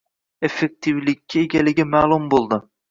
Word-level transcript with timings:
–effektivlikka 0.47 1.39
egaligi 1.45 1.91
ma’lum 1.95 2.29
bo‘ldi. 2.35 2.65